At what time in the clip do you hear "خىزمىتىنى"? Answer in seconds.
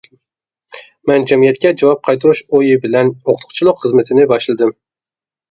3.85-4.27